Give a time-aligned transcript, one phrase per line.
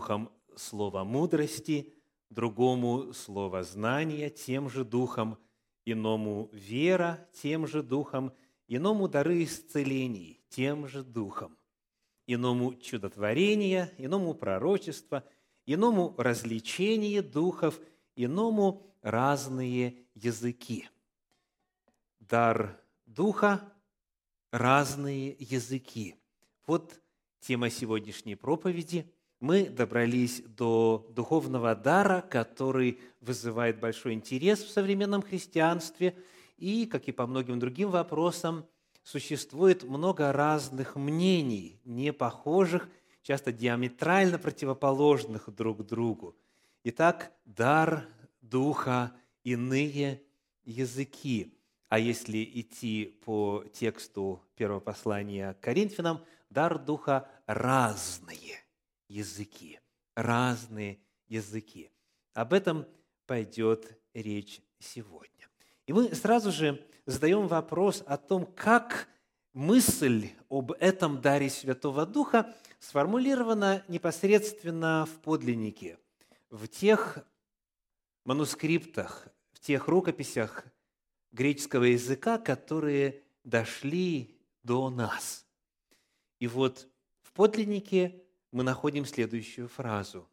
[0.00, 1.92] духом слова мудрости,
[2.30, 5.36] другому слово знания тем же духом,
[5.84, 8.32] иному вера тем же духом,
[8.66, 11.54] иному дары исцелений тем же духом,
[12.26, 15.22] иному чудотворение, иному пророчество,
[15.66, 17.78] иному развлечение духов,
[18.16, 20.88] иному разные языки.
[22.20, 23.70] Дар духа–
[24.50, 26.14] разные языки.
[26.66, 26.98] Вот
[27.40, 29.04] тема сегодняшней проповеди–
[29.40, 36.14] мы добрались до духовного дара, который вызывает большой интерес в современном христианстве,
[36.58, 38.66] и, как и по многим другим вопросам,
[39.02, 42.88] существует много разных мнений, не похожих,
[43.22, 46.36] часто диаметрально противоположных друг другу.
[46.84, 48.06] Итак, дар
[48.42, 50.22] духа, иные
[50.64, 51.56] языки.
[51.88, 58.64] А если идти по тексту первого послания к Коринфянам, дар духа разные–
[59.10, 59.80] языки,
[60.14, 61.90] разные языки.
[62.32, 62.86] Об этом
[63.26, 65.48] пойдет речь сегодня.
[65.86, 69.08] И мы сразу же задаем вопрос о том, как
[69.52, 75.98] мысль об этом даре Святого Духа сформулирована непосредственно в подлиннике,
[76.48, 77.18] в тех
[78.24, 80.64] манускриптах, в тех рукописях
[81.32, 85.46] греческого языка, которые дошли до нас.
[86.38, 86.88] И вот
[87.22, 90.28] в подлиннике мы находим следующую фразу.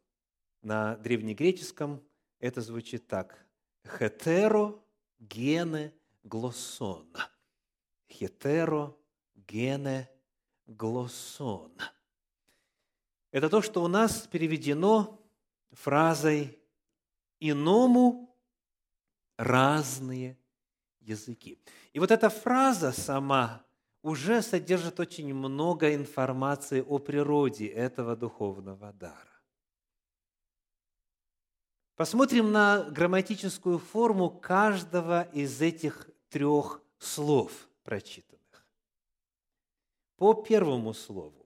[0.62, 2.04] На древнегреческом
[2.40, 3.46] это звучит так.
[3.86, 4.80] Хетеро
[5.20, 7.08] гене глоссон.
[8.10, 8.96] Хетеро
[9.36, 10.10] гене
[10.66, 11.72] глоссон.
[13.32, 15.22] Это то, что у нас переведено
[15.72, 16.58] фразой
[17.40, 18.36] «иному
[19.38, 20.38] разные
[21.02, 21.60] языки».
[21.94, 23.67] И вот эта фраза сама
[24.08, 29.42] уже содержит очень много информации о природе этого духовного дара.
[31.96, 37.52] Посмотрим на грамматическую форму каждого из этих трех слов
[37.84, 38.66] прочитанных.
[40.16, 41.46] По первому слову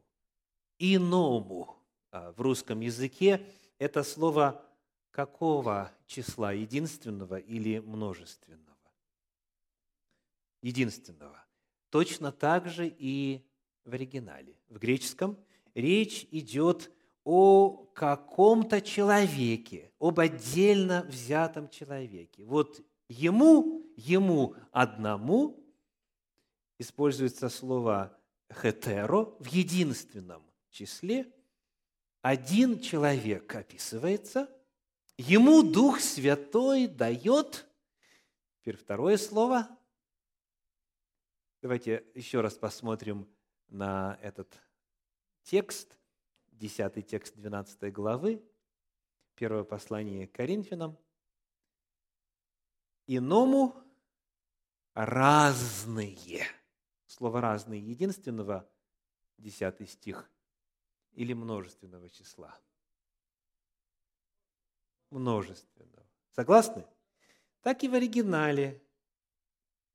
[0.78, 1.78] «иному»
[2.12, 3.44] а, в русском языке
[3.80, 4.64] это слово
[5.10, 6.52] какого числа?
[6.52, 8.78] Единственного или множественного?
[10.62, 11.41] Единственного.
[11.92, 13.46] Точно так же и
[13.84, 14.56] в оригинале.
[14.70, 15.38] В греческом
[15.76, 16.90] речь идет
[17.26, 22.46] о каком-то человеке, об отдельно взятом человеке.
[22.46, 25.62] Вот ему, ему одному
[26.80, 28.18] используется слово
[28.50, 31.30] «хетеро» в единственном числе.
[32.22, 34.50] Один человек описывается,
[35.18, 37.68] ему Дух Святой дает,
[38.62, 39.68] теперь второе слово–
[41.62, 43.30] Давайте еще раз посмотрим
[43.68, 44.60] на этот
[45.44, 46.00] текст,
[46.54, 48.44] 10 текст 12 главы,
[49.36, 50.98] первое послание Коринфянам.
[53.06, 53.76] Иному
[54.96, 56.48] разные.
[57.06, 58.68] Слово разные единственного,
[59.38, 60.32] 10 стих,
[61.12, 62.60] или множественного числа.
[65.12, 66.08] Множественного.
[66.32, 66.88] Согласны?
[67.62, 68.82] Так и в оригинале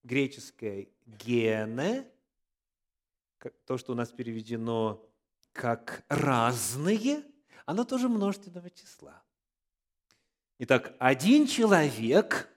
[0.05, 2.07] греческое «гене»,
[3.65, 5.09] то, что у нас переведено
[5.53, 7.25] как «разные»,
[7.65, 9.23] оно тоже множественного числа.
[10.59, 12.49] Итак, один человек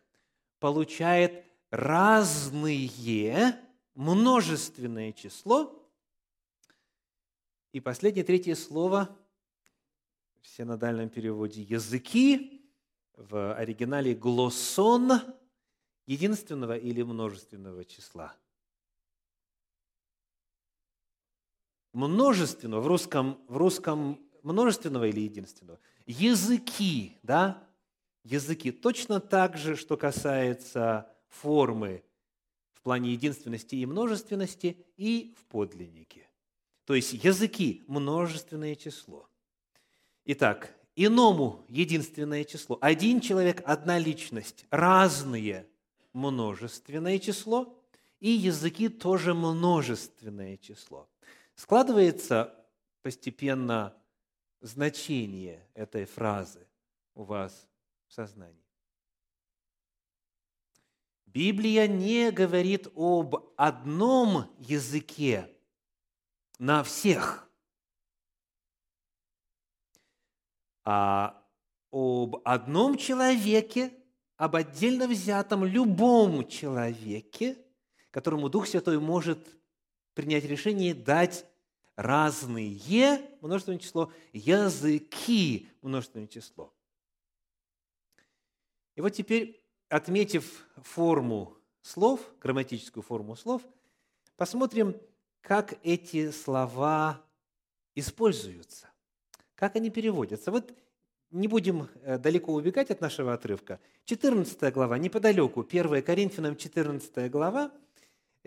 [0.59, 3.59] получает разные
[3.93, 5.75] множественное число.
[7.71, 9.15] И последнее, третье слово
[10.41, 12.65] в синодальном переводе «языки»,
[13.15, 15.21] в оригинале «глоссон»,
[16.09, 18.35] единственного или множественного числа?
[21.93, 25.79] Множественного, в русском, в русском множественного или единственного?
[26.07, 27.63] Языки, да?
[28.23, 28.71] Языки.
[28.71, 32.03] Точно так же, что касается формы
[32.73, 36.27] в плане единственности и множественности и в подлиннике.
[36.85, 39.29] То есть языки– множественное число.
[40.25, 42.79] Итак, иному единственное число.
[42.81, 45.67] Один человек, одна личность, разные
[46.13, 47.75] множественное число,
[48.19, 51.09] и языки тоже множественное число.
[51.55, 52.55] Складывается
[53.01, 53.95] постепенно
[54.61, 56.67] значение этой фразы
[57.15, 57.67] у вас
[58.07, 58.55] в сознании.
[61.25, 65.55] Библия не говорит об одном языке
[66.57, 67.47] на всех,
[70.83, 71.45] а
[71.91, 73.93] об одном человеке
[74.39, 77.57] об отдельно взятом любом человеке,
[78.09, 79.37] которому Дух Святой может
[80.13, 81.45] принять решение дать
[81.97, 86.73] разные, множественное число, языки, множественное число.
[88.95, 93.61] И вот теперь, отметив форму слов, грамматическую форму слов,
[94.37, 94.95] посмотрим,
[95.41, 97.21] как эти слова
[97.93, 98.89] используются,
[99.55, 100.49] как они переводятся.
[100.49, 100.73] Вот
[101.31, 103.79] не будем э, далеко убегать от нашего отрывка.
[104.05, 107.71] 14 глава, неподалеку, 1 Коринфянам 14 глава,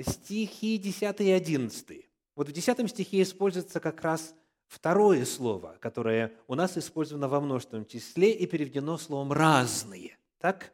[0.01, 2.09] стихи 10 и 11.
[2.35, 4.35] Вот в 10 стихе используется как раз
[4.67, 10.17] второе слово, которое у нас использовано во множественном числе и переведено словом «разные».
[10.39, 10.73] Так?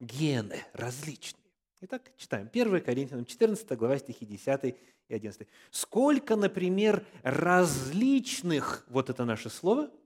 [0.00, 1.40] Гены различные.
[1.80, 2.50] Итак, читаем.
[2.52, 4.76] 1 Коринфянам 14 глава стихи 10
[5.08, 5.46] и 11.
[5.70, 9.90] Сколько, например, различных, вот это наше слово–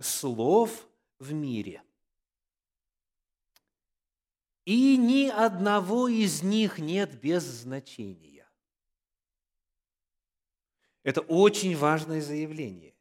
[0.00, 0.88] слов
[1.18, 1.82] в мире.
[4.64, 8.48] И ни одного из них нет без значения.
[11.02, 12.94] Это очень важное заявление.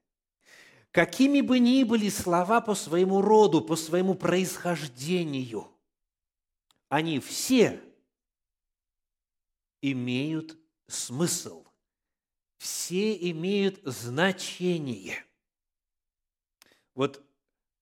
[0.92, 5.70] Какими бы ни были слова по своему роду, по своему происхождению,
[6.88, 7.80] они все
[9.82, 10.58] имеют
[10.88, 11.66] смысл,
[12.58, 15.24] все имеют значение–
[17.00, 17.26] вот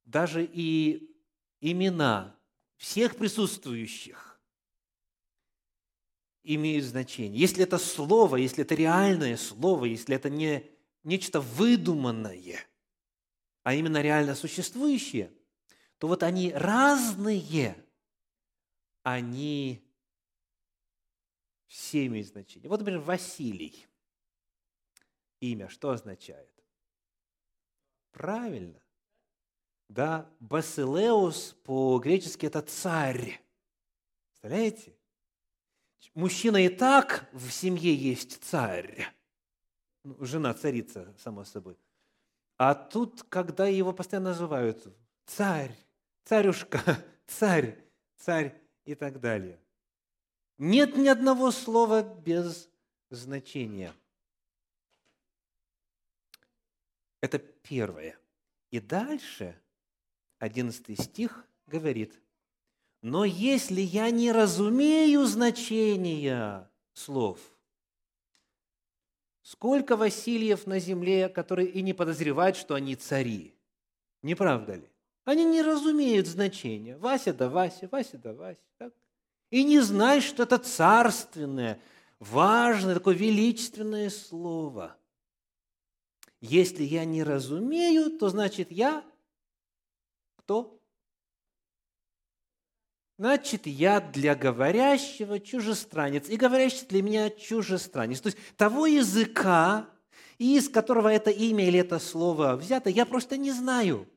[0.05, 1.11] даже и
[1.59, 2.39] имена
[2.75, 4.39] всех присутствующих
[6.43, 7.39] имеют значение.
[7.39, 10.69] Если это слово, если это реальное слово, если это не
[11.01, 12.63] нечто выдуманное,
[13.63, 15.33] а именно реально существующее,
[15.97, 17.75] то вот они разные,
[19.01, 19.83] они
[21.65, 22.69] все имеют значение.
[22.69, 23.87] Вот, например, Василий.
[25.39, 26.53] Имя что означает?
[28.11, 28.79] Правильно.
[29.89, 33.41] Да, Басилеус по-гречески это царь.
[34.29, 34.93] Представляете?
[36.13, 39.07] Мужчина и так в семье есть царь.
[40.03, 41.77] Ну, жена царица, само собой.
[42.57, 44.87] А тут, когда его постоянно называют
[45.25, 45.75] царь,
[46.23, 46.81] царюшка,
[47.27, 47.77] царь,
[48.17, 49.59] царь и так далее.
[50.57, 52.67] Нет ни одного слова без
[53.09, 53.93] значения.
[57.21, 58.17] Это первое.
[58.71, 59.59] И дальше
[60.39, 62.19] 11 стих говорит,
[63.01, 67.39] «Но если я не разумею значения слов,
[69.41, 73.55] сколько Васильев на земле, которые и не подозревают, что они цари,
[74.21, 74.89] не правда ли?
[75.25, 76.97] Они не разумеют значения.
[76.97, 78.59] Вася да Вася, Вася да Вася.
[78.77, 78.93] Так?
[79.49, 81.79] И не знают, что это царственное,
[82.19, 84.95] важное, такое величественное слово.
[86.39, 89.03] Если я не разумею, то значит я
[90.47, 90.81] кто?
[93.17, 98.21] Значит, я для говорящего чужестранец, и говорящий для меня чужестранец.
[98.21, 99.89] То есть того языка,
[100.38, 104.07] из которого это имя или это слово взято, я просто не знаю.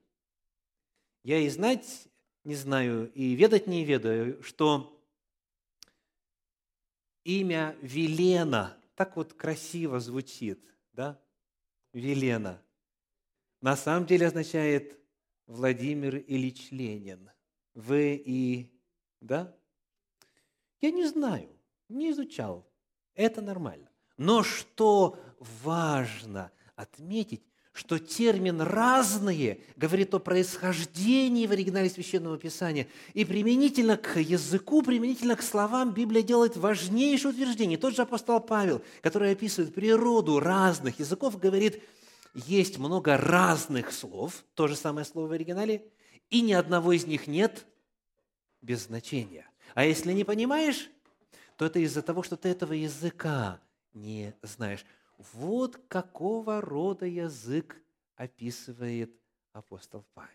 [1.25, 2.07] Я и знать
[2.45, 5.05] не знаю, и ведать не ведаю, что
[7.25, 11.21] имя Велена так вот красиво звучит, да?
[11.93, 12.63] Велена.
[13.61, 15.00] На самом деле означает
[15.51, 17.29] Владимир Ильич Ленин.
[17.75, 18.71] Вы и...
[19.21, 19.53] Да?
[20.81, 21.49] Я не знаю,
[21.89, 22.65] не изучал.
[23.17, 23.91] Это нормально.
[24.17, 27.43] Но что важно отметить,
[27.73, 32.87] что термин «разные» говорит о происхождении в оригинале Священного Писания.
[33.15, 37.77] И применительно к языку, применительно к словам Библия делает важнейшее утверждение.
[37.77, 41.83] Тот же апостол Павел, который описывает природу разных языков, говорит–
[42.35, 45.87] есть много разных слов, то же самое слово в оригинале,
[46.29, 47.67] и ни одного из них нет
[48.63, 49.49] без значения.
[49.75, 50.89] А если не понимаешь,
[51.57, 53.61] то это из-за того, что ты этого языка
[53.93, 54.85] не знаешь.
[55.19, 57.77] Вот какого рода язык
[58.17, 59.13] описывает
[59.53, 60.31] апостол Павел.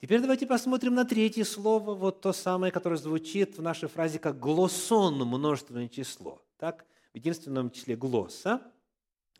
[0.00, 4.38] Теперь давайте посмотрим на третье слово, вот то самое, которое звучит в нашей фразе как
[4.38, 6.40] глоссон, множественное число.
[6.56, 8.62] Так, в единственном числе глосса.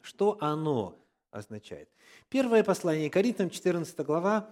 [0.01, 0.99] Что оно
[1.39, 1.89] означает.
[2.29, 4.51] Первое послание Коринфянам, 14 глава,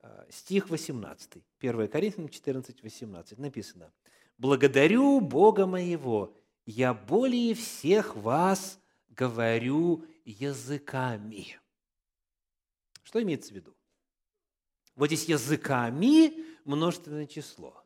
[0.00, 1.42] э, стих 18.
[1.58, 3.92] 1 Коринфянам 14, 18 написано.
[4.38, 11.58] «Благодарю Бога моего, я более всех вас говорю языками».
[13.02, 13.74] Что имеется в виду?
[14.94, 17.82] Вот здесь языками множественное число.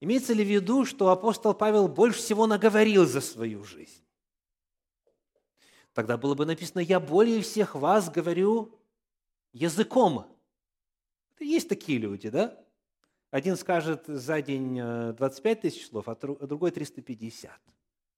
[0.00, 4.05] Имеется ли в виду, что апостол Павел больше всего наговорил за свою жизнь?
[5.96, 8.78] Тогда было бы написано, я более всех вас говорю
[9.54, 10.26] языком.
[11.40, 12.62] Есть такие люди, да?
[13.30, 17.50] Один скажет за день 25 э, тысяч слов, а другой 350.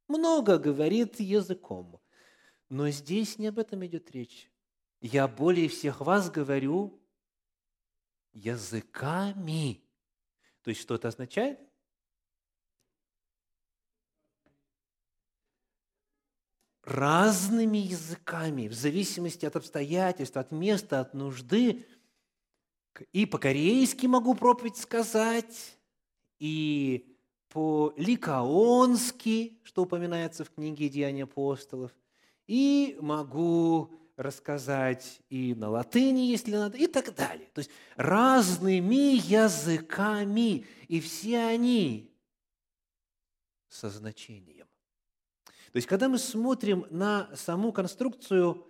[0.08, 2.00] Много говорит языком.
[2.68, 4.50] Но здесь не об этом идет речь.
[5.00, 7.00] Я более всех вас говорю
[8.32, 9.84] языками.
[10.62, 11.60] То есть, что это означает?
[16.88, 21.84] Разными языками, в зависимости от обстоятельств, от места, от нужды.
[23.12, 25.76] И по-корейски могу проповедь сказать,
[26.38, 27.14] и
[27.50, 31.92] по-ликаонски, что упоминается в книге «Деяния апостолов»,
[32.46, 37.50] и могу рассказать и на латыни, если надо, и так далее.
[37.52, 42.10] То есть разными языками, и все они
[43.68, 44.57] со значением.
[45.72, 48.66] То есть, когда мы смотрим на саму конструкцию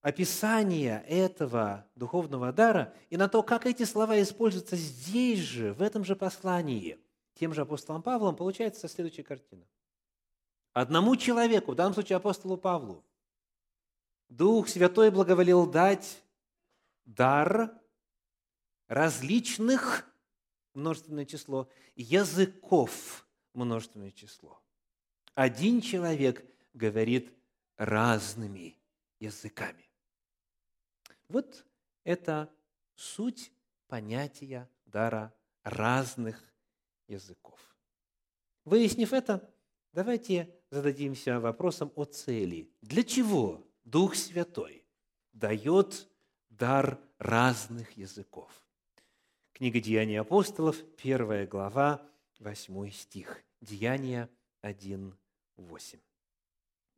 [0.00, 6.04] описания этого духовного дара и на то, как эти слова используются здесь же, в этом
[6.04, 6.98] же послании,
[7.34, 9.66] тем же апостолом Павлом, получается следующая картина.
[10.72, 13.04] Одному человеку, в данном случае апостолу Павлу,
[14.28, 16.22] Дух Святой благоволил дать
[17.04, 17.72] дар
[18.86, 20.04] различных,
[20.74, 24.60] множественное число, языков, множественное число.
[25.38, 27.32] Один человек говорит
[27.76, 28.76] разными
[29.20, 29.88] языками.
[31.28, 31.64] Вот
[32.02, 32.52] это
[32.96, 33.52] суть
[33.86, 36.42] понятия дара разных
[37.06, 37.60] языков.
[38.64, 39.48] Выяснив это,
[39.92, 42.68] давайте зададимся вопросом о цели.
[42.82, 44.84] Для чего Дух Святой
[45.32, 46.08] дает
[46.48, 48.50] дар разных языков?
[49.52, 52.04] Книга Деяний апостолов, первая глава,
[52.40, 53.40] восьмой стих.
[53.60, 54.28] Деяния
[54.62, 55.16] 1,
[55.58, 55.98] 8.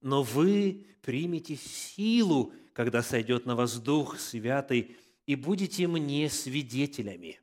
[0.02, 7.40] «Но вы примете силу, когда сойдет на вас Дух Святый, и будете мне свидетелями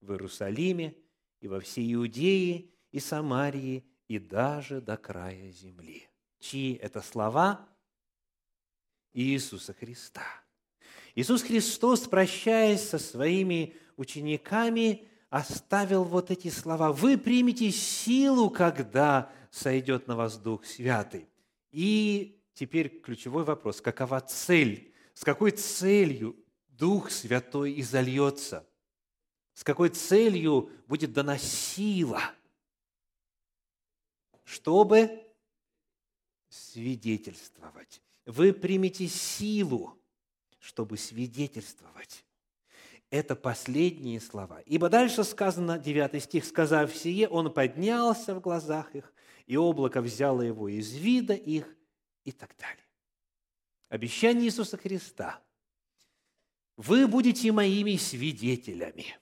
[0.00, 0.96] в Иерусалиме
[1.40, 6.08] и во всей Иудее и Самарии и даже до края земли».
[6.44, 7.66] Чьи это слова?
[9.14, 10.26] Иисуса Христа.
[11.14, 16.92] Иисус Христос, прощаясь со своими учениками, оставил вот эти слова.
[16.92, 21.28] «Вы примете силу, когда сойдет на вас Дух Святый».
[21.72, 23.80] И теперь ключевой вопрос.
[23.80, 24.94] Какова цель?
[25.12, 26.36] С какой целью
[26.68, 28.64] Дух Святой изольется?
[29.54, 32.22] С какой целью будет дана сила?
[34.44, 35.20] Чтобы
[36.48, 38.00] свидетельствовать.
[38.24, 39.98] Вы примете силу,
[40.60, 42.23] чтобы свидетельствовать
[43.10, 44.60] это последние слова.
[44.66, 49.12] Ибо дальше сказано, 9 стих, «Сказав сие, он поднялся в глазах их,
[49.46, 51.76] и облако взяло его из вида их»
[52.24, 52.84] и так далее.
[53.88, 55.42] Обещание Иисуса Христа.
[56.76, 59.16] «Вы будете моими свидетелями».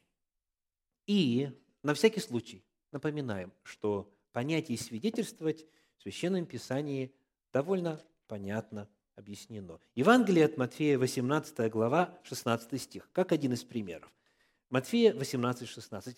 [1.07, 1.51] И
[1.83, 5.67] на всякий случай напоминаем, что понятие «свидетельствовать»
[5.99, 7.15] в Священном Писании
[7.53, 9.79] довольно понятно объяснено.
[9.95, 14.11] Евангелие от Матфея, 18 глава, 16 стих, как один из примеров.
[14.71, 16.17] Матфея 18, 16.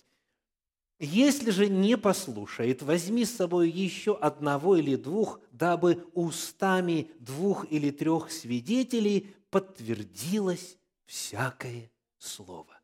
[0.99, 7.91] «Если же не послушает, возьми с собой еще одного или двух, дабы устами двух или
[7.91, 12.79] трех свидетелей подтвердилось всякое слово».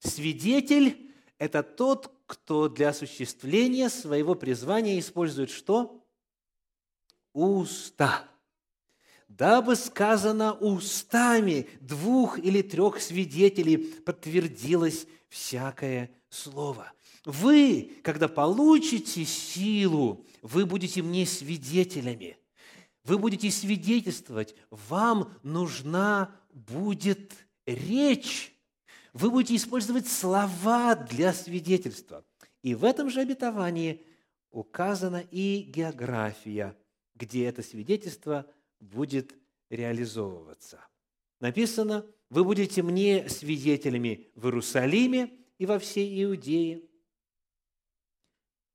[0.00, 6.04] Свидетель– это тот, кто для осуществления своего призвания использует что?
[7.32, 8.28] Уста
[9.36, 16.92] дабы сказано устами двух или трех свидетелей подтвердилось всякое слово.
[17.24, 22.38] Вы, когда получите силу, вы будете мне свидетелями.
[23.04, 24.54] Вы будете свидетельствовать.
[24.70, 27.32] Вам нужна будет
[27.66, 28.54] речь.
[29.12, 32.24] Вы будете использовать слова для свидетельства.
[32.62, 34.02] И в этом же обетовании
[34.50, 36.76] указана и география,
[37.14, 38.46] где это свидетельство
[38.80, 39.34] будет
[39.70, 40.86] реализовываться.
[41.40, 46.82] Написано, вы будете мне свидетелями в Иерусалиме и во всей Иудее,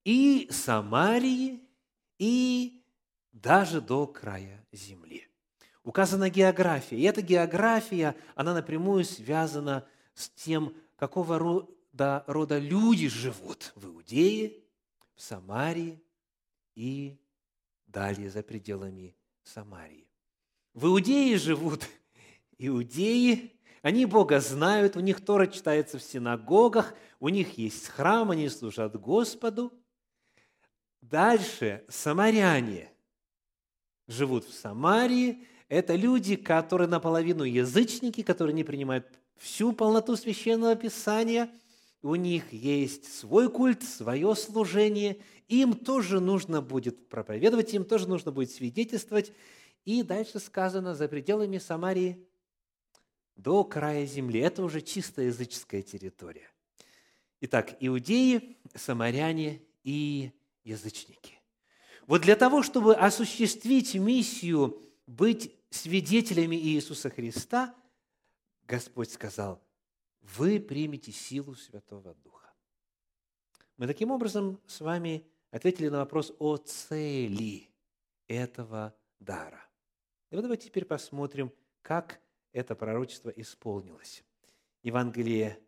[0.03, 1.61] и Самарии,
[2.17, 2.83] и
[3.31, 5.27] даже до края земли.
[5.83, 6.97] Указана география.
[6.97, 14.63] И эта география, она напрямую связана с тем, какого рода, рода люди живут в Иудее,
[15.15, 16.03] в Самарии
[16.75, 17.19] и
[17.87, 20.07] далее за пределами Самарии.
[20.73, 21.85] В Иудее живут
[22.57, 28.47] иудеи, они Бога знают, у них Тора читается в синагогах, у них есть храм, они
[28.49, 29.73] служат Господу.
[31.01, 32.91] Дальше самаряне
[34.07, 35.47] живут в Самарии.
[35.67, 39.07] Это люди, которые наполовину язычники, которые не принимают
[39.37, 41.49] всю полноту священного писания.
[42.01, 48.31] У них есть свой культ, свое служение, им тоже нужно будет проповедовать, им тоже нужно
[48.31, 49.31] будет свидетельствовать.
[49.85, 52.25] и дальше сказано, за пределами Самарии
[53.35, 54.39] до края земли.
[54.39, 56.49] Это уже чисто языческая территория.
[57.41, 60.31] Итак, иудеи, самаряне и
[60.63, 61.39] язычники.
[62.05, 67.73] Вот для того, чтобы осуществить миссию быть свидетелями Иисуса Христа,
[68.67, 69.61] Господь сказал,
[70.21, 72.53] вы примете силу Святого Духа.
[73.77, 77.69] Мы таким образом с вами ответили на вопрос о цели
[78.27, 79.63] этого дара.
[80.29, 81.51] И вот давайте теперь посмотрим,
[81.81, 82.21] как
[82.53, 84.23] это пророчество исполнилось.
[84.83, 85.59] Евангелие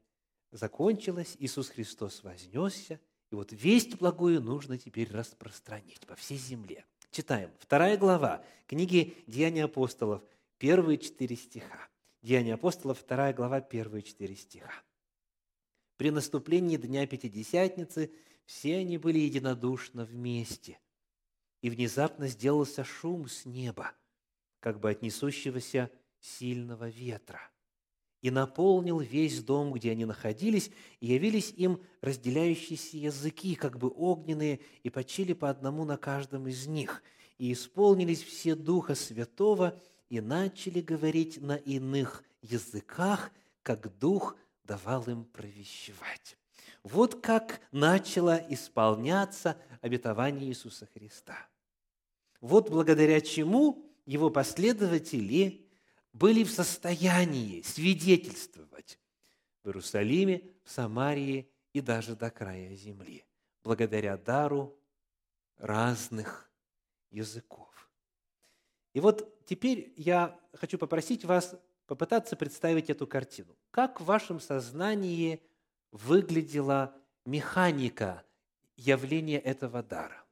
[0.52, 3.00] закончилось, Иисус Христос вознесся,
[3.32, 6.86] и вот весть благую нужно теперь распространить по всей земле.
[7.12, 7.52] Читаем.
[7.60, 10.24] Вторая глава книги «Деяния апостолов»,
[10.58, 11.90] первые четыре стиха.
[12.24, 14.72] Деяния апостолов, вторая глава, первые четыре стиха.
[15.98, 18.14] При наступлении Дня Пятидесятницы
[18.46, 20.80] все они были единодушно вместе.
[21.62, 23.92] И внезапно сделался шум с неба,
[24.62, 27.42] как бы от несущегося сильного ветра,
[28.22, 34.62] и наполнил весь дом, где они находились, и явились им разделяющиеся языки, как бы огненные,
[34.84, 37.04] и почили по одному на каждом из них.
[37.38, 39.82] И исполнились все Духа Святого,
[40.14, 43.32] и начали говорить на иных языках,
[43.64, 46.38] как Дух давал им провещевать.
[46.84, 51.36] Вот как начало исполняться обетование Иисуса Христа.
[52.42, 55.66] Вот благодаря чему его последователи
[56.12, 59.00] были в состоянии свидетельствовать
[59.64, 63.26] в Иерусалиме, в Самарии и даже до края земли,
[63.64, 64.78] благодаря дару
[65.58, 66.52] разных
[67.10, 67.73] языков.
[68.94, 71.56] И вот теперь я хочу попросить вас
[71.88, 73.58] попытаться представить эту картину.
[73.72, 75.42] Как в вашем сознании
[75.92, 76.96] выглядела
[77.26, 78.24] механика
[78.78, 80.24] явления этого дара?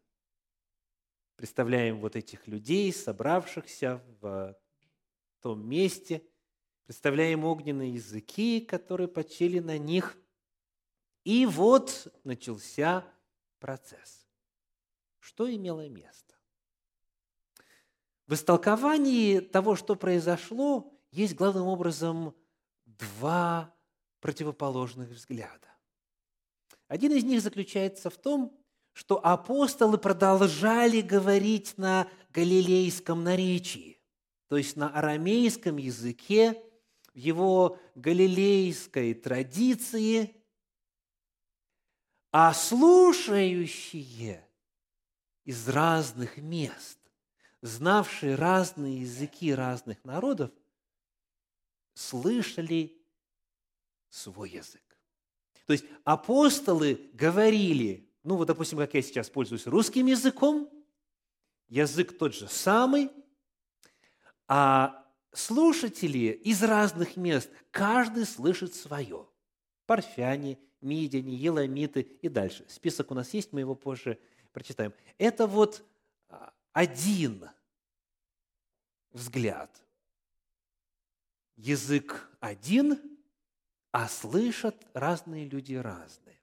[1.36, 4.56] Представляем вот этих людей, собравшихся в
[5.42, 6.24] том месте,
[6.86, 10.16] представляем огненные языки, которые почили на них.
[11.24, 13.04] И вот начался
[13.60, 14.28] процесс.
[15.20, 16.31] Что имело место?
[18.32, 22.34] В истолковании того, что произошло, есть главным образом
[22.86, 23.76] два
[24.22, 25.68] противоположных взгляда.
[26.88, 28.58] Один из них заключается в том,
[28.94, 34.00] что апостолы продолжали говорить на галилейском наречии,
[34.48, 36.54] то есть на арамейском языке,
[37.14, 40.42] в его галилейской традиции,
[42.32, 44.48] а слушающие
[45.44, 47.01] из разных мест,
[47.62, 50.52] знавшие разные языки разных народов,
[51.94, 52.98] слышали
[54.10, 54.82] свой язык.
[55.66, 60.70] То есть апостолы говорили, ну вот, допустим, как я сейчас пользуюсь русским языком,
[61.70, 63.10] язык тот же самый,
[64.48, 69.28] а слушатели из разных мест, каждый слышит свое.
[69.86, 72.66] Парфяне, мидяне, еламиты и дальше.
[72.68, 74.20] Список у нас есть, мы его позже
[74.52, 74.94] прочитаем.
[75.18, 75.86] Это вот
[76.30, 77.50] а, один
[79.12, 79.70] взгляд.
[81.56, 83.00] Язык один,
[83.92, 86.40] а слышат разные люди разные.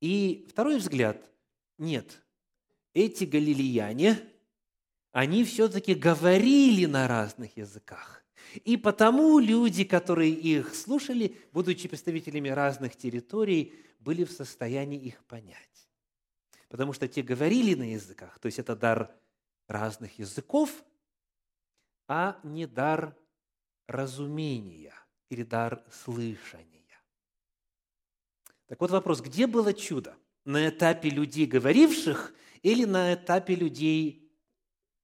[0.00, 1.30] И второй взгляд–
[1.78, 2.22] нет.
[2.94, 4.20] Эти галилеяне,
[5.12, 8.24] они все-таки говорили на разных языках.
[8.64, 15.89] И потому люди, которые их слушали, будучи представителями разных территорий, были в состоянии их понять.
[16.70, 19.12] Потому что те говорили на языках, то есть это дар
[19.66, 20.84] разных языков,
[22.06, 23.16] а не дар
[23.88, 24.94] разумения
[25.28, 27.02] или дар слышания.
[28.66, 30.16] Так вот вопрос, где было чудо?
[30.44, 34.32] На этапе людей, говоривших, или на этапе людей,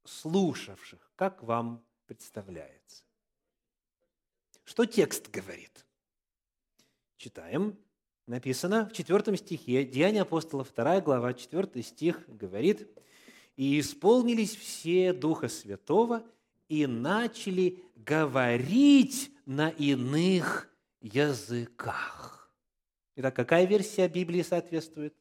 [0.05, 1.11] слушавших?
[1.17, 3.05] Как вам представляется?
[4.63, 5.85] Что текст говорит?
[7.17, 7.77] Читаем.
[8.27, 12.89] Написано в 4 стихе, Деяния апостолов, 2 глава, 4 стих говорит,
[13.57, 16.25] «И исполнились все Духа Святого,
[16.69, 20.69] и начали говорить на иных
[21.01, 22.51] языках.
[23.17, 25.15] Итак, какая версия Библии соответствует?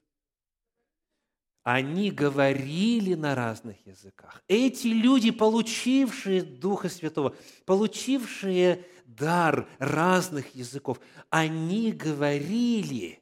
[1.66, 4.44] Они говорили на разных языках.
[4.48, 11.00] Эти люди, получившие Духа Святого, получившие дар разных языков,
[11.32, 13.20] они говорили.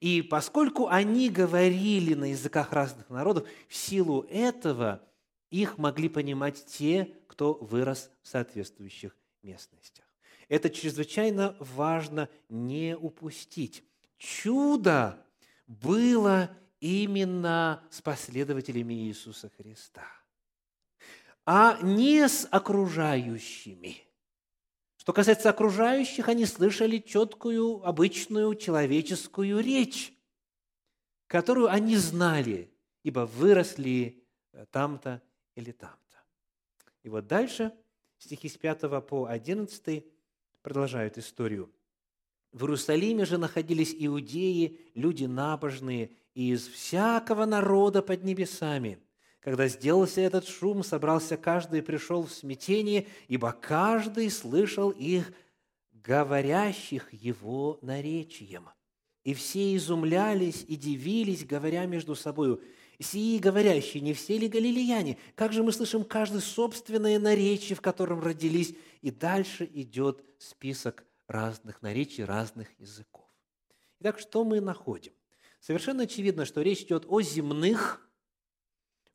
[0.00, 5.02] И поскольку они говорили на языках разных народов, в силу этого
[5.50, 10.06] их могли понимать те, кто вырос в соответствующих местностях.
[10.48, 13.84] Это чрезвычайно важно не упустить.
[14.16, 15.22] Чудо
[15.66, 16.48] было
[16.84, 20.06] именно с последователями Иисуса Христа.
[21.46, 23.98] а не с окружающими.
[24.96, 30.14] Что касается окружающих, они слышали четкую, обычную человеческую речь,
[31.26, 32.70] которую они знали,
[33.02, 35.20] ибо выросли э, там-то
[35.54, 36.18] или там-то.
[37.02, 37.72] И вот дальше
[38.18, 40.04] стихи с 5 по 11
[40.62, 41.70] продолжают историю.
[42.52, 48.98] В Иерусалиме же находились иудеи, люди набожные, и из всякого народа под небесами.
[49.40, 55.32] Когда сделался этот шум, собрался каждый и пришел в смятение, ибо каждый слышал их,
[55.92, 58.68] говорящих его наречием.
[59.22, 62.60] И все изумлялись и дивились, говоря между собою,
[63.00, 65.18] «Сии говорящие, не все ли галилеяне?
[65.34, 71.82] Как же мы слышим каждый собственное наречие, в котором родились?» И дальше идет список разных
[71.82, 73.28] наречий, разных языков.
[74.00, 75.12] Итак, что мы находим?
[75.64, 78.06] Совершенно очевидно, что речь идет о земных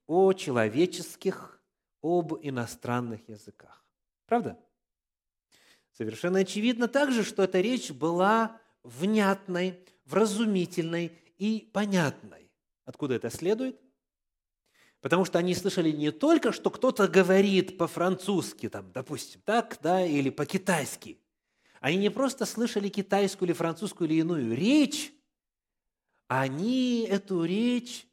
[0.07, 1.61] о человеческих,
[2.01, 3.85] об иностранных языках.
[4.25, 4.57] Правда?
[5.91, 12.49] Совершенно очевидно также, что эта речь была внятной, вразумительной и понятной.
[12.83, 13.79] Откуда это следует?
[15.01, 20.31] Потому что они слышали не только, что кто-то говорит по-французски, там, допустим, так, да, или
[20.31, 21.21] по-китайски.
[21.79, 25.13] Они не просто слышали китайскую или французскую или иную речь,
[26.29, 28.07] они эту речь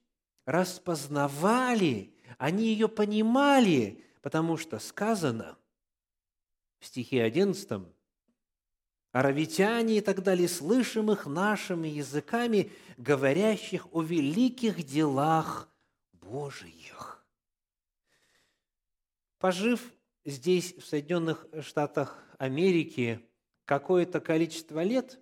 [0.47, 5.59] распознавали, они ее понимали, потому что сказано
[6.79, 7.83] в стихе 11,
[9.13, 15.69] аравитяне и так далее, слышимых нашими языками, говорящих о великих делах
[16.15, 17.23] Божиих.
[19.39, 19.93] Пожив
[20.25, 23.21] здесь, в Соединенных Штатах Америки,
[23.67, 25.21] какое-то количество лет,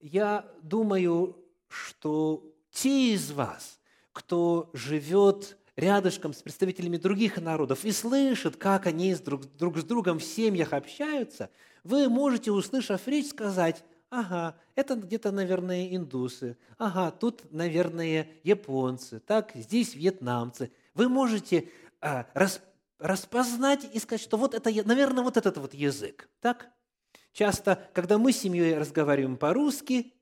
[0.00, 1.43] я думаю,
[1.74, 3.78] что те из вас,
[4.12, 10.18] кто живет рядышком с представителями других народов и слышит, как они друг, друг с другом
[10.18, 11.50] в семьях общаются,
[11.82, 19.50] вы можете, услышав речь, сказать, ага, это где-то, наверное, индусы, ага, тут, наверное, японцы, так,
[19.54, 20.70] здесь вьетнамцы.
[20.94, 22.60] Вы можете а, рас,
[22.98, 26.68] распознать и сказать, что вот это, наверное, вот этот вот язык, так?
[27.32, 30.12] Часто, когда мы с семьей разговариваем по-русски,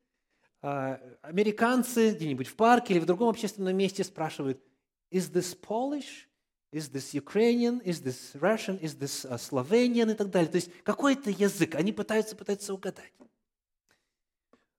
[0.62, 4.62] американцы где-нибудь в парке или в другом общественном месте спрашивают,
[5.10, 6.26] is this Polish?
[6.72, 7.82] Is this Ukrainian?
[7.84, 8.78] Is this Russian?
[8.80, 10.10] Is this uh, Slovenian?
[10.10, 10.50] И так далее.
[10.50, 11.74] То есть какой-то язык.
[11.74, 13.12] Они пытаются, пытаются угадать.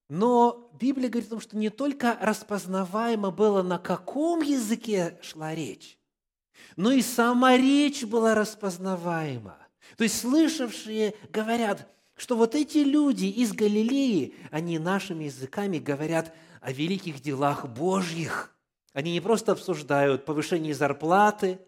[0.09, 5.99] Но Библия говорит о том, что не только распознаваемо было, на каком языке шла речь,
[6.75, 9.57] но и сама речь была распознаваема.
[9.97, 16.71] То есть слышавшие говорят, что вот эти люди из Галилеи, они нашими языками говорят о
[16.71, 18.55] великих делах Божьих.
[18.93, 21.59] Они не просто обсуждают повышение зарплаты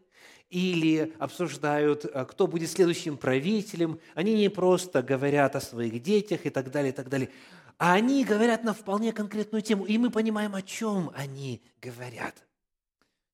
[0.49, 3.99] или обсуждают, а, кто будет следующим правителем.
[4.13, 7.31] Они не просто говорят о своих детях и так далее, и так далее.
[7.77, 12.36] А они говорят на вполне конкретную тему, и мы понимаем, о чем они говорят.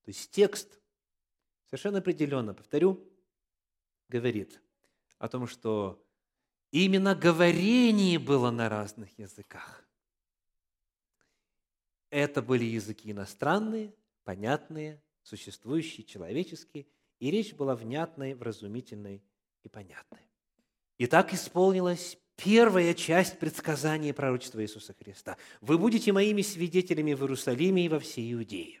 [0.04, 0.80] То есть текст
[1.66, 3.06] совершенно определенно, повторю,
[4.08, 4.60] говорит
[5.18, 6.02] о том, что
[6.72, 9.86] Именно говорение было на разных языках.
[12.08, 16.86] Это были языки иностранные, понятные, существующие, человеческие,
[17.20, 19.22] и речь была внятной, вразумительной
[19.62, 20.26] и понятной.
[20.96, 25.36] И так исполнилась первая часть предсказания пророчества Иисуса Христа.
[25.60, 28.80] «Вы будете моими свидетелями в Иерусалиме и во всей Иудее».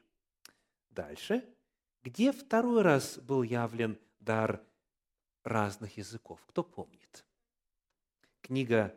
[0.90, 1.44] Дальше.
[2.02, 4.64] Где второй раз был явлен дар
[5.44, 6.40] разных языков?
[6.46, 7.24] Кто помнит?
[8.42, 8.94] Книга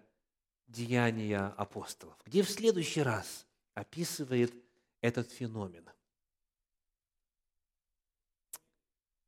[0.67, 4.53] «Деяния апостолов», где в следующий раз описывает
[5.01, 5.89] этот феномен.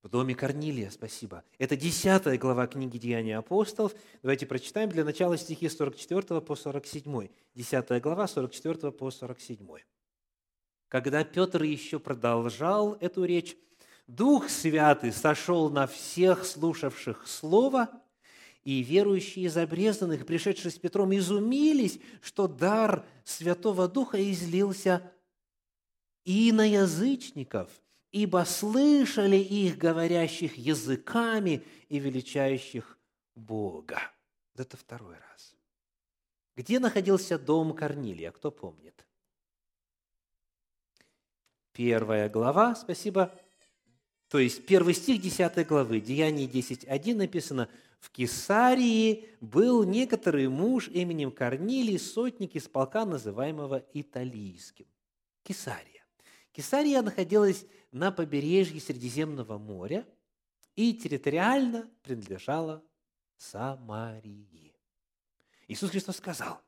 [0.01, 1.43] В доме Корнилия, спасибо.
[1.57, 3.93] Это десятая глава книги «Деяния апостолов».
[4.21, 7.29] Давайте прочитаем для начала стихи 44 по 47.
[7.53, 9.67] Десятая глава, 44 по 47.
[10.87, 13.57] Когда Петр еще продолжал эту речь,
[14.07, 17.89] Дух Святый сошел на всех слушавших Слово–
[18.67, 25.09] и верующие из обрезанных, пришедшие с Петром, изумились, что дар Святого Духа излился
[26.25, 27.71] и на язычников,
[28.11, 32.99] ибо слышали их, говорящих языками и величающих
[33.35, 34.01] Бога.
[34.57, 35.55] Это второй раз.
[36.57, 39.07] Где находился дом Корнилия, кто помнит?
[41.71, 43.33] Первая глава, спасибо.
[44.29, 51.31] То есть первый стих 10 главы, Деяние 10.1 написано– в Кесарии был некоторый муж именем
[51.31, 54.85] Корнилий, сотник из полка, называемого Италийским.
[55.43, 56.05] Кесария.
[56.51, 60.05] Кесария находилась на побережье Средиземного моря,
[60.75, 62.83] и территориально принадлежала
[63.37, 64.75] Самарии.
[65.67, 66.61] Иисус Христос сказал,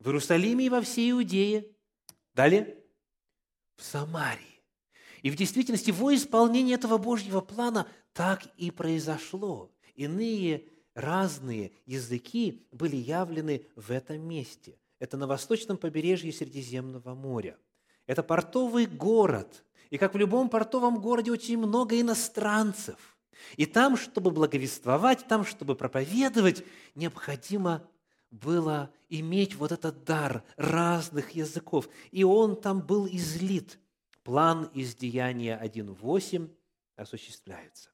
[0.00, 1.70] в Иерусалиме и во всей Иудее,
[2.34, 2.76] далее,
[3.76, 4.57] в Самарии.
[5.22, 9.70] И в действительности во исполнении этого Божьего плана так и произошло.
[9.94, 14.78] Иные разные языки были явлены в этом месте.
[14.98, 17.56] Это на восточном побережье Средиземного моря.
[18.06, 19.64] Это портовый город.
[19.90, 23.16] И как в любом портовом городе очень много иностранцев.
[23.56, 27.88] И там, чтобы благовествовать, там, чтобы проповедовать, необходимо
[28.30, 31.88] было иметь вот этот дар разных языков.
[32.10, 33.78] И он там был излит.
[34.28, 36.54] План из Деяния 1.8
[36.96, 37.88] осуществляется.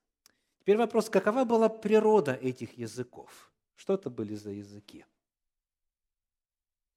[0.59, 3.53] Теперь вопрос, какова была природа этих языков?
[3.77, 5.07] Что это были за языки?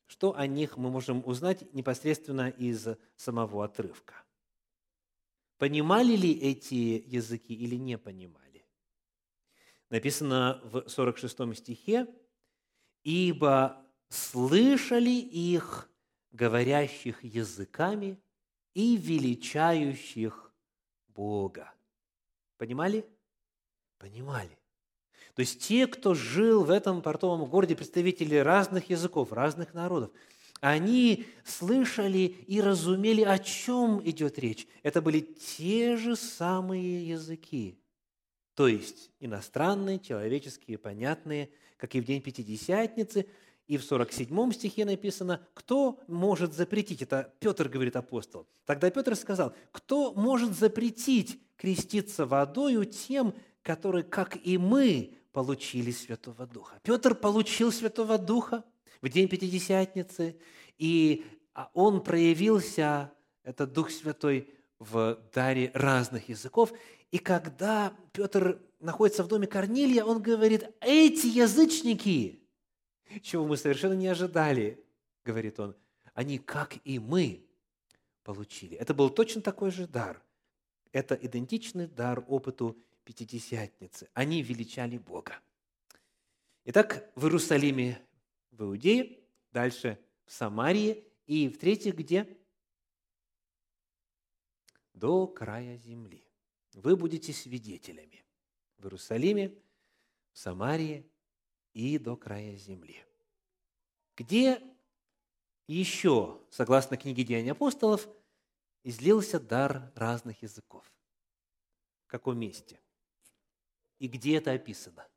[0.07, 4.15] Что о них мы можем узнать непосредственно из самого отрывка?
[5.59, 8.65] Понимали ли эти языки или не понимали?
[9.91, 12.07] Написано в 46 стихе,
[13.03, 15.91] «Ибо слышали их,
[16.31, 18.19] говорящих языками
[18.77, 20.51] и величающих
[21.07, 21.73] Бога».
[22.57, 23.05] Понимали?
[23.97, 24.57] Понимали.
[25.33, 30.11] То есть те, кто жил в этом портовом городе, представители разных языков, разных народов,
[30.59, 34.67] они слышали и разумели, о чем идет речь.
[34.83, 37.79] Это были те же самые языки,
[38.57, 43.27] то есть иностранные, человеческие, понятные, как и в день Пятидесятницы.
[43.67, 48.47] И в 47 стихе написано, кто может запретить, это Петр говорит апостол.
[48.65, 56.47] Тогда Петр сказал, кто может запретить креститься водою тем, которые, как и мы, получили Святого
[56.47, 56.79] Духа.
[56.81, 58.63] Петр получил Святого Духа
[59.01, 60.37] в день Пятидесятницы,
[60.77, 63.11] и а, он проявился,
[63.43, 64.49] этот Дух Святой,
[64.79, 66.71] в даре разных языков.
[67.11, 72.46] И когда Петр находится в доме Корнилия, он говорит, эти язычники,
[73.21, 74.83] чего мы совершенно не ожидали,
[75.23, 75.75] говорит он,
[76.13, 77.45] они, как и мы,
[78.23, 78.75] получили.
[78.77, 80.21] Это был точно такой же дар.
[80.91, 84.09] Это идентичный дар опыту Пятидесятницы.
[84.13, 85.39] Они величали Бога.
[86.65, 88.05] Итак, в Иерусалиме,
[88.51, 89.17] в Иудее,
[89.53, 92.37] дальше в Самарии и в-третьих, где?
[94.93, 96.27] До края земли.
[96.73, 98.25] Вы будете свидетелями
[98.77, 99.55] в Иерусалиме,
[100.33, 101.09] в Самарии
[101.77, 103.05] и до края земли.
[104.15, 104.59] Где
[105.67, 108.07] еще, согласно книге Деяний апостолов,
[108.83, 110.91] излился дар разных языков?
[112.05, 112.79] В каком месте?
[113.99, 115.07] И где это описано?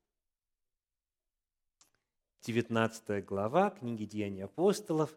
[2.43, 5.17] 19 глава книги Деяний апостолов.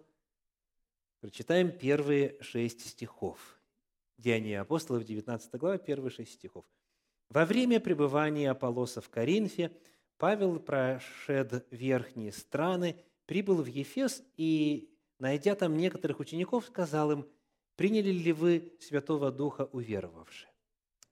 [1.20, 3.60] Прочитаем первые шесть стихов.
[4.18, 6.66] Деяния апостолов, 19 глава, первые шесть стихов.
[7.28, 9.76] «Во время пребывания Аполлоса в Коринфе
[10.24, 17.28] Павел, прошед верхние страны, прибыл в Ефес и, найдя там некоторых учеников, сказал им,
[17.76, 20.48] «Приняли ли вы Святого Духа, уверовавши?»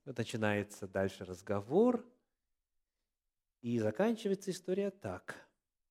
[0.05, 2.05] Вот начинается дальше разговор–
[3.61, 5.35] и заканчивается история так.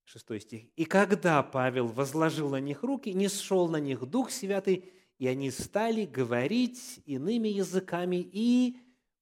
[0.05, 0.71] Шестой стих.
[0.77, 5.51] «И когда Павел возложил на них руки, не сшел на них Дух Святый, и они
[5.51, 8.79] стали говорить иными языками и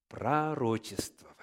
[0.07, 1.38] пророчествовать».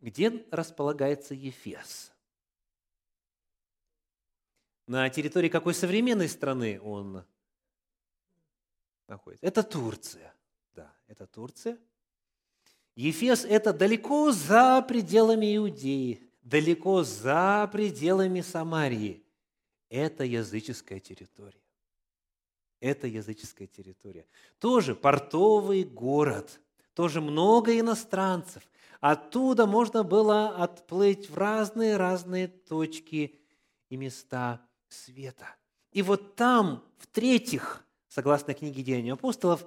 [0.00, 2.12] Где располагается Ефес?
[4.86, 7.24] На территории какой современной страны он
[9.08, 9.44] находится?
[9.44, 10.34] Это Турция.
[10.74, 11.78] Да, это Турция–
[12.96, 19.22] Ефес– это далеко за пределами Иудеи, далеко за пределами Самарии.
[19.90, 21.60] Это языческая территория.
[22.80, 24.26] Это языческая территория.
[24.58, 26.58] Тоже портовый город,
[26.94, 28.62] тоже много иностранцев.
[29.00, 33.38] Оттуда можно было отплыть в разные-разные точки
[33.88, 35.54] и места света.
[35.92, 39.66] И вот там, в-третьих, согласно книге Деяний апостолов,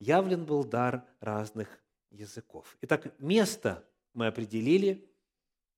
[0.00, 1.68] явлен был дар разных
[2.10, 2.76] языков.
[2.82, 3.84] Итак, место
[4.14, 5.08] мы определили.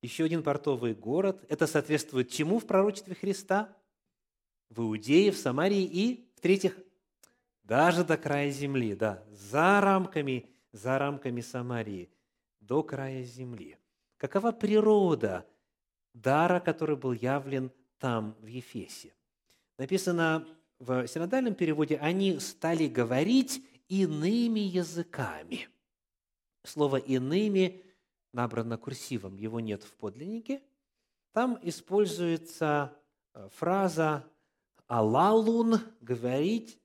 [0.03, 1.45] Еще один портовый город.
[1.49, 3.77] Это соответствует чему в пророчестве Христа?
[4.71, 6.79] В Иудее, в Самарии и, в-третьих,
[7.65, 12.11] даже до края земли, да, за рамками, за рамками Самарии,
[12.69, 13.77] до края земли.
[14.19, 15.45] Какова природа
[16.15, 19.13] дара, который был явлен там, в Ефесе?
[19.79, 20.47] Написано
[20.79, 25.69] в синодальном переводе, они стали говорить иными языками–
[26.69, 27.83] Слово «иными»
[28.33, 30.63] набрано курсивом, его нет в подлиннике.
[31.33, 32.95] Там используется
[33.33, 34.25] э, фраза
[34.87, 36.79] «алалун»– говорить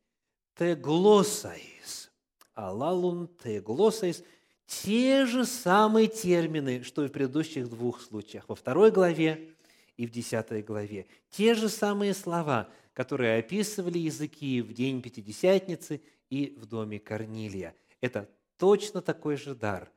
[0.55, 2.11] «теглосаис».
[2.53, 4.23] «Алалун теглосаис»
[4.65, 9.53] те же самые термины, что и в предыдущих двух случаях, во второй главе
[9.97, 11.05] и в десятой главе.
[11.29, 17.75] Те же самые слова, которые описывали языки в день Пятидесятницы и в доме Корнилия.
[18.01, 19.91] Это точно такой же дар,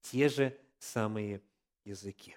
[0.00, 1.42] те же самые
[1.84, 2.36] языки.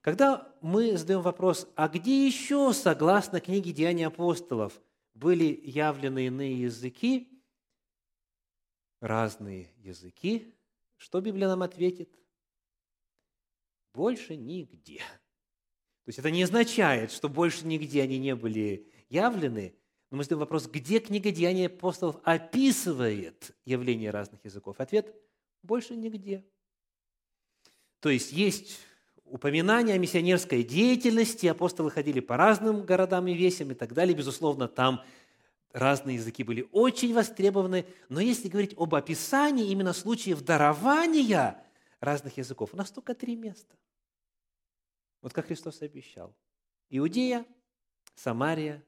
[0.00, 4.80] Когда мы задаем вопрос, а где еще, согласно книге Деяний апостолов,
[5.14, 7.28] были явлены иные языки,
[9.00, 10.54] разные языки,
[10.96, 12.18] что Библия нам ответит?
[13.94, 14.98] Больше нигде.
[14.98, 19.74] То есть это не означает, что больше нигде они не были явлены,
[20.10, 24.78] но мы задаем вопрос, где книга Деяний апостолов описывает явление разных языков?
[24.78, 25.14] Ответ–
[25.62, 26.44] больше нигде.
[28.00, 28.78] То есть есть
[29.24, 34.16] упоминания о миссионерской деятельности, апостолы ходили по разным городам и весям и так далее.
[34.16, 35.02] Безусловно, там
[35.76, 37.86] разные языки были очень востребованы.
[38.08, 41.62] Но если говорить об описании именно случаев дарования
[42.00, 43.76] разных языков, у нас только три места.
[45.20, 46.34] Вот как Христос обещал.
[46.88, 47.44] Иудея,
[48.14, 48.82] Самария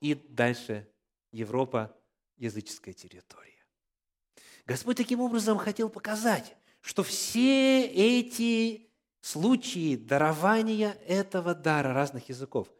[0.00, 0.88] и дальше
[1.32, 1.94] Европа,
[2.38, 3.62] языческая территория.
[4.64, 8.88] Господь таким образом хотел показать, что все эти
[9.20, 12.72] случаи дарования этого дара разных языков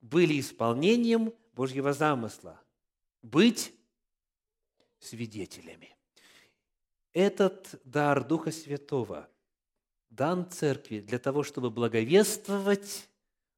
[0.00, 2.60] были исполнением Божьего замысла–
[3.22, 3.74] быть
[4.98, 5.96] свидетелями.
[7.12, 9.28] Этот дар Духа Святого
[10.10, 13.08] дан Церкви для того, чтобы благовествовать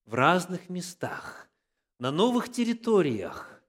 [0.05, 1.49] в разных местах,
[1.99, 3.63] на новых территориях,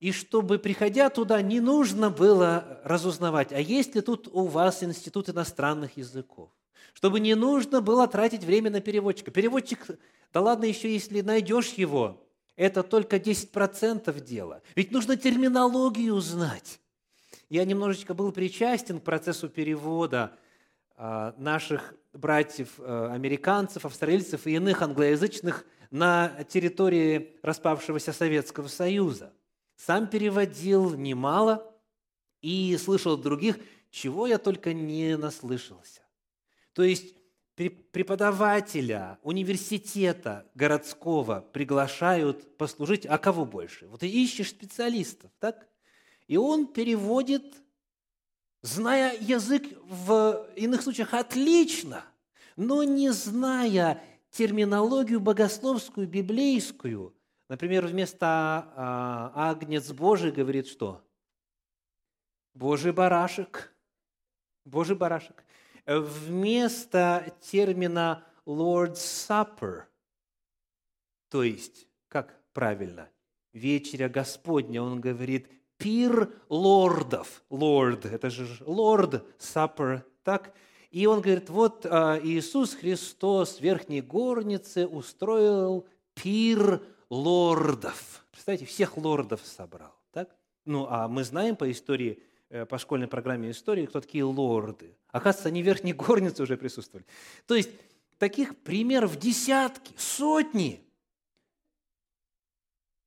[0.00, 5.28] и чтобы, приходя туда, не нужно было разузнавать, а есть ли тут у вас институт
[5.28, 6.50] иностранных языков
[6.98, 9.30] чтобы не нужно было тратить время на переводчика.
[9.30, 9.86] Переводчик,
[10.32, 12.27] да ладно еще, если найдешь его,
[12.58, 14.62] это только 10% дела.
[14.74, 16.80] Ведь нужно терминологию знать.
[17.48, 20.36] Я немножечко был причастен к процессу перевода
[20.96, 23.16] а, наших братьев, а,
[23.84, 29.32] австралийцев и иных англоязычных на территории распавшегося Советского Союза.
[29.76, 31.72] Сам переводил немало
[32.42, 33.56] и слышал от других,
[33.92, 36.02] чего я только не наслышался.
[36.72, 37.14] То есть
[37.66, 43.88] преподавателя университета городского приглашают послужить, а кого больше?
[43.88, 45.66] Вот ты ищешь специалистов, так?
[46.28, 47.44] И он переводит,
[48.62, 52.04] зная язык в иных случаях отлично,
[52.56, 57.14] но не зная терминологию богословскую, библейскую.
[57.48, 61.02] Например, вместо а, «агнец Божий» говорит что?
[62.54, 63.74] Божий барашек.
[64.64, 65.44] Божий барашек
[65.88, 69.84] вместо термина Lord's Supper,
[71.30, 73.08] то есть, как правильно,
[73.52, 75.48] вечеря Господня, он говорит
[75.78, 77.42] пир лордов.
[77.50, 80.54] Лорд, это же лорд, supper, так?
[80.90, 88.26] И он говорит, вот а, Иисус Христос в верхней горнице устроил пир лордов.
[88.30, 90.34] Представляете, всех лордов собрал, так?
[90.64, 92.22] Ну, а мы знаем по истории
[92.68, 94.96] по школьной программе истории, кто такие лорды.
[95.08, 97.06] Оказывается, они в верхней горнице уже присутствовали.
[97.46, 97.70] То есть
[98.18, 100.84] таких примеров десятки, сотни.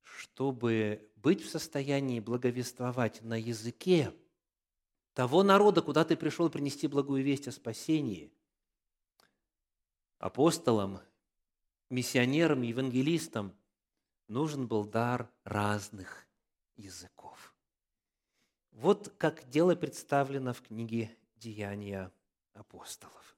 [0.02, 4.12] Чтобы быть в состоянии благовествовать на языке
[5.14, 8.32] того народа, куда ты пришел принести благую весть о спасении,
[10.18, 11.00] апостолам,
[11.90, 13.54] миссионерам, евангелистам
[14.28, 16.26] нужен был дар разных
[16.76, 17.21] языков.
[18.72, 22.10] Вот как дело представлено в книге «Деяния
[22.54, 23.36] апостолов».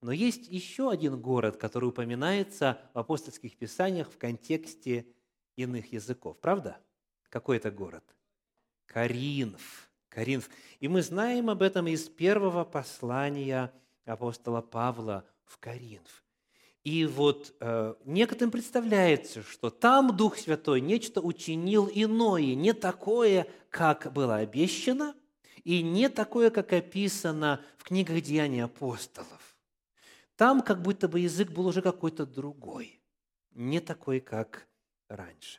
[0.00, 5.06] Но есть еще один город, который упоминается в апостольских писаниях в контексте
[5.56, 6.38] иных языков.
[6.40, 6.78] Правда?
[7.28, 8.04] Какой это город?
[8.86, 9.90] Каринф.
[10.08, 10.48] Каринф.
[10.80, 13.72] И мы знаем об этом из первого послания
[14.04, 16.25] апостола Павла в Каринф.
[16.86, 24.12] И вот э, некоторым представляется, что там Дух Святой нечто учинил иное, не такое, как
[24.12, 25.16] было обещано,
[25.64, 29.56] и не такое, как описано в книгах Деяний апостолов.
[30.36, 33.02] Там как будто бы язык был уже какой-то другой,
[33.50, 34.68] не такой, как
[35.08, 35.58] раньше.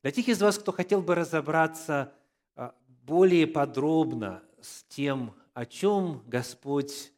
[0.00, 2.14] Для тех из вас, кто хотел бы разобраться
[2.56, 7.12] э, более подробно с тем, о чем Господь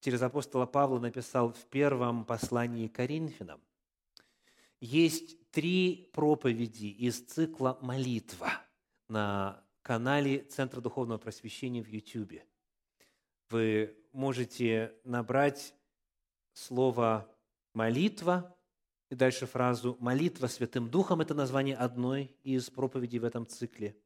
[0.00, 3.60] через апостола Павла написал в первом послании Коринфянам.
[4.80, 8.50] Есть три проповеди из цикла «Молитва»
[9.08, 12.42] на канале Центра Духовного Просвещения в YouTube.
[13.50, 15.74] Вы можете набрать
[16.52, 17.28] слово
[17.74, 18.56] «молитва»
[19.10, 23.96] и дальше фразу «молитва Святым Духом»– это название одной из проповедей в этом цикле.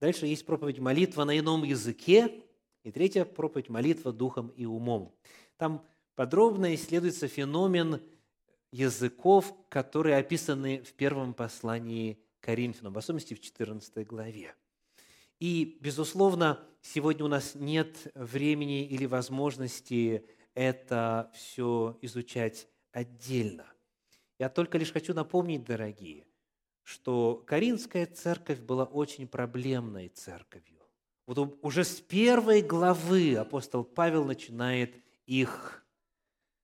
[0.00, 2.42] Дальше есть проповедь «молитва на ином языке»,
[2.86, 5.12] И третья проповедь– молитва духом и умом.
[5.56, 5.84] Там
[6.14, 8.00] подробно исследуется феномен
[8.70, 14.54] языков, которые описаны в первом послании Коринфянам, в особенности в 14 главе.
[15.40, 20.24] И, безусловно, сегодня у нас нет времени или возможности
[20.54, 23.66] это все изучать отдельно.
[24.38, 26.24] Я только лишь хочу напомнить, дорогие,
[26.84, 30.75] что Каринская церковь была очень проблемной церковью.
[31.26, 34.94] Вот уже с первой главы апостол Павел начинает
[35.26, 35.84] их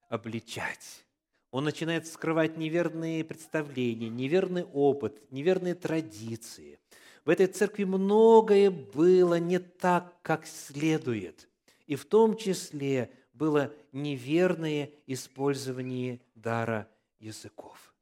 [0.08, 1.04] обличать.
[1.50, 6.78] Он начинает скрывать неверные представления, неверный опыт, неверные традиции.
[7.24, 11.48] В этой церкви многое было не так, как следует.
[11.86, 16.88] И в том числе было неверное использование дара
[17.18, 17.94] языков.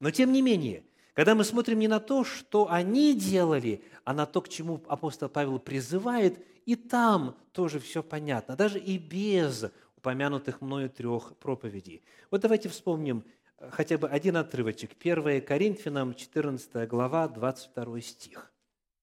[0.00, 0.84] Но тем не менее,
[1.14, 5.28] когда мы смотрим не на то, что они делали, а на то, к чему апостол
[5.28, 12.02] Павел призывает, и там тоже все понятно, даже и без упомянутых мною трех проповедей.
[12.30, 13.24] Вот давайте вспомним
[13.58, 14.92] э, хотя бы один отрывочек.
[14.98, 18.52] 1 Коринфянам, 14 глава, 22 стих.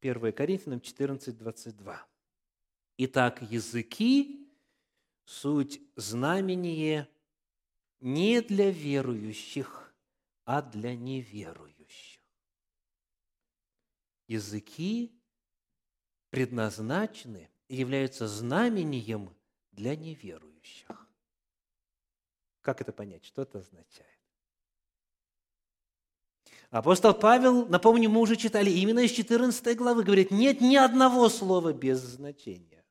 [0.01, 2.05] 1 Коринфянам 14, 22.
[2.97, 4.49] «Итак, языки–
[5.25, 7.07] суть знамение
[7.99, 9.93] не для верующих,
[10.45, 11.76] а для неверующих.
[14.27, 15.11] Языки
[16.29, 19.35] предназначены и являются знамением
[19.71, 21.07] для неверующих.
[22.61, 23.25] Как это понять?
[23.25, 24.17] Что это означает?
[26.69, 31.71] Апостол Павел, напомню, мы уже читали именно из 14 главы, говорит, нет ни одного слова
[31.71, 32.83] без значения.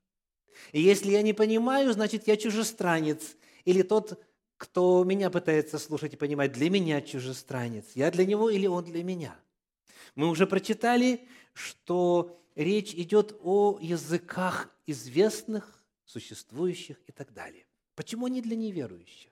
[0.71, 3.35] И если я не понимаю, значит, я чужестранец.
[3.65, 4.23] Или тот,
[4.57, 7.85] кто меня пытается слушать и понимать, для меня чужестранец.
[7.93, 9.39] Я для него или он для меня.
[10.17, 17.67] Мы уже прочитали, что речь идет о языках известных, существующих и так далее.
[17.93, 19.31] Почему они для неверующих?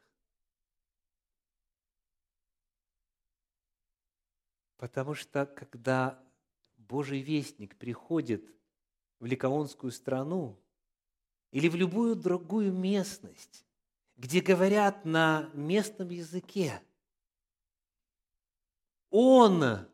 [4.78, 6.24] Потому что когда
[6.78, 8.46] Божий вестник приходит
[9.18, 10.62] в Ликаонскую страну
[11.50, 13.66] или в любую другую местность,
[14.18, 16.80] где говорят на местном языке,
[19.10, 19.88] он,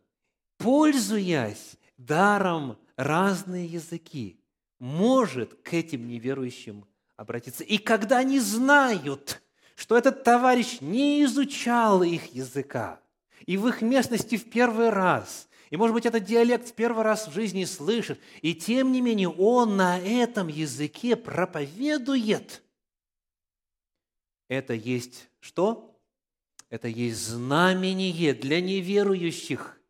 [0.62, 4.40] пользуясь даром разные языки,
[4.80, 6.86] может к этим неверующим
[7.18, 7.64] обратиться.
[7.64, 9.42] И когда они знают,
[9.76, 13.00] что этот товарищ не изучал их языка,
[13.46, 15.48] и в их местности в первый раз.
[15.72, 18.20] И, может быть, этот диалект в первый раз в жизни слышит.
[18.42, 22.62] И, тем не менее, он на этом языке проповедует.
[24.48, 26.00] Это есть что?
[26.70, 29.81] Это есть знамение для неверующих.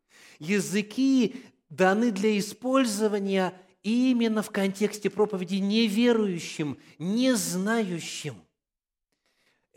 [0.42, 1.36] Языки
[1.70, 8.36] даны для использования именно в контексте проповеди неверующим, не знающим–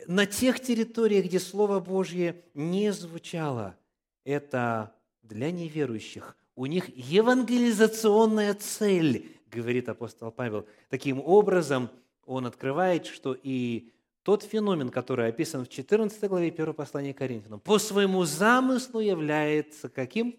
[0.08, 3.76] на тех территориях, где Слово Божье не звучало,
[4.24, 4.94] это
[5.24, 6.38] для неверующих.
[6.56, 10.68] У них евангелизационная цель, говорит апостол Павел.
[10.90, 11.90] Таким образом,
[12.26, 13.92] он открывает, что и
[14.24, 19.90] тот феномен, который описан в 14 главе 1 послания к Коринфянам, по своему замыслу является
[19.90, 20.36] каким?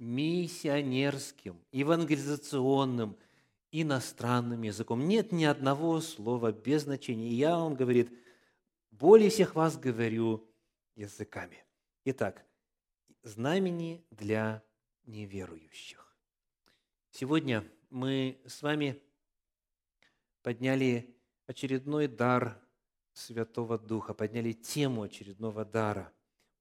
[0.00, 3.16] Миссионерским, евангелизационным–
[3.72, 5.06] иностранным языком.
[5.06, 7.28] Нет ни одного слова без значения.
[7.28, 8.12] И я, он говорит,
[8.90, 10.48] более всех вас говорю
[10.96, 11.64] языками.
[12.04, 12.44] Итак,
[13.22, 14.62] знамени для
[15.04, 16.16] неверующих.
[17.10, 19.00] Сегодня мы с вами
[20.42, 22.60] подняли очередной дар
[23.12, 26.12] Святого Духа, подняли тему очередного дара.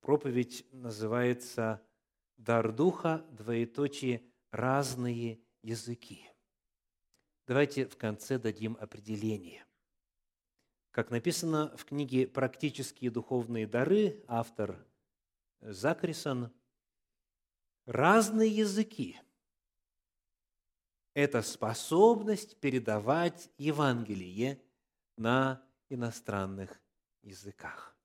[0.01, 1.81] Проповедь называется
[2.39, 6.25] «Дар Духа, двоеточие, разные языки».
[7.45, 9.65] Давайте в конце дадим определение.
[10.91, 14.87] Как написано в книге «Практические духовные дары», автор
[15.59, 16.49] Закрисон,
[17.85, 19.19] разные языки–
[21.13, 24.63] это способность передавать Евангелие
[25.17, 26.81] на иностранных
[27.21, 27.97] языках.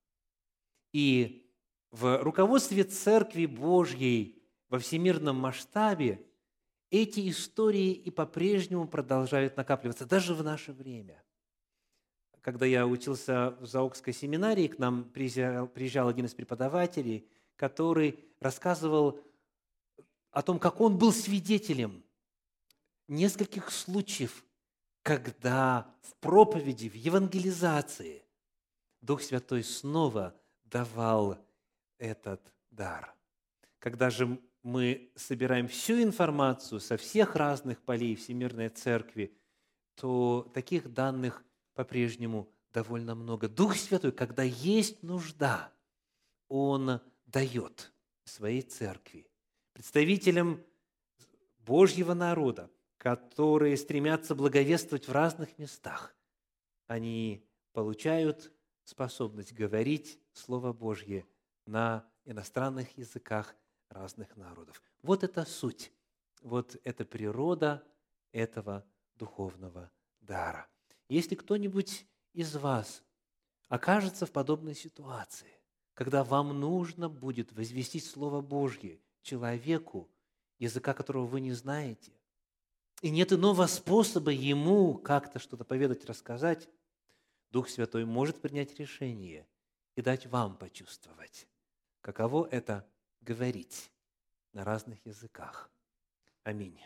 [0.93, 1.43] И
[1.95, 6.26] в руководстве Церкви Божьей во всемирном масштабе
[6.90, 11.22] эти истории и по-прежнему продолжают накапливаться, даже в наше время.
[12.40, 19.20] Когда я учился в Заокской семинарии, к нам приезжал, приезжал один из преподавателей, который рассказывал
[20.32, 22.03] о том, как он был свидетелем
[23.07, 24.45] нескольких случаев,
[25.03, 28.24] когда в проповеди, в евангелизации
[29.01, 30.34] Дух Святой снова
[30.64, 31.38] давал
[32.05, 33.14] этот дар.
[33.78, 39.36] Когда же мы собираем всю информацию со всех разных полей Всемирной Церкви,
[39.94, 41.44] то таких данных
[41.74, 43.48] по-прежнему довольно много.
[43.48, 45.72] Дух Святой, когда есть нужда,
[46.48, 47.92] Он дает
[48.24, 49.26] своей церкви,
[49.72, 50.64] представителям
[51.59, 56.14] Божьего народа, которые стремятся благовествовать в разных местах,
[56.86, 58.52] они получают
[58.84, 61.26] способность говорить Слово Божье
[61.67, 63.55] на иностранных языках
[63.89, 64.83] разных народов.
[65.03, 65.93] Вот это суть,
[66.43, 67.83] вот это природа
[68.33, 68.85] этого
[69.17, 69.91] духовного
[70.21, 70.67] дара.
[71.09, 73.03] Если кто-нибудь из вас
[73.69, 75.61] окажется в подобной ситуации,
[75.95, 80.11] когда вам нужно будет возвестить Слово Божье человеку,
[80.59, 82.12] языка которого вы не знаете,
[83.01, 86.69] и нет иного способа ему как-то что-то поведать, рассказать,
[87.51, 89.47] Дух Святой может принять решение
[89.95, 91.47] и дать вам почувствовать,
[92.05, 92.86] каково это
[93.22, 93.90] говорить
[94.52, 95.70] на разных языках.
[96.42, 96.78] Аминь.